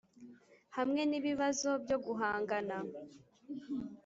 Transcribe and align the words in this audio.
hamwe 0.77 1.01
n’ibibazo 1.09 1.69
byo 1.83 1.97
guhangana 2.05 2.77